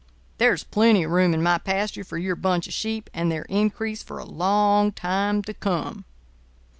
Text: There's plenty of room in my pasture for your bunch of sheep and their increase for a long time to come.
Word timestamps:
There's 0.39 0.63
plenty 0.63 1.03
of 1.03 1.11
room 1.11 1.31
in 1.31 1.43
my 1.43 1.59
pasture 1.59 2.03
for 2.03 2.17
your 2.17 2.35
bunch 2.35 2.65
of 2.65 2.73
sheep 2.73 3.07
and 3.13 3.31
their 3.31 3.43
increase 3.43 4.01
for 4.01 4.17
a 4.17 4.25
long 4.25 4.91
time 4.91 5.43
to 5.43 5.53
come. 5.53 6.05